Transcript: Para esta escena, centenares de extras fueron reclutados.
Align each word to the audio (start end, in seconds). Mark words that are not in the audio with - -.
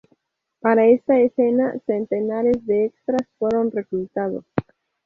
Para 0.59 0.87
esta 0.87 1.19
escena, 1.19 1.75
centenares 1.85 2.65
de 2.65 2.85
extras 2.85 3.21
fueron 3.37 3.69
reclutados. 3.69 4.43